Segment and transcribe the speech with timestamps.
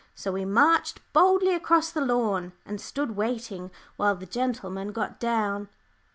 [0.15, 5.69] So we marched boldly across the lawn and stood waiting, while the gentlemen got down.